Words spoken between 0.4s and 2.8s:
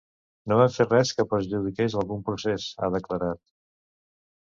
No vam fer res que perjudiqués algun procés,